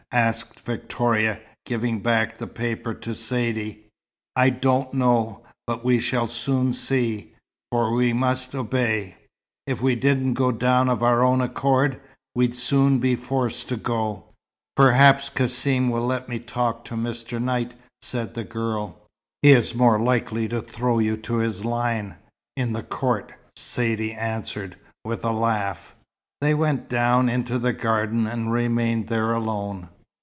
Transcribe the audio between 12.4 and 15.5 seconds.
soon be forced to go." "Perhaps